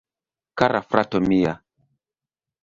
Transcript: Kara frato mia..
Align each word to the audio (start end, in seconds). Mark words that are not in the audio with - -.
Kara 0.61 0.81
frato 0.87 1.21
mia.. 1.27 1.53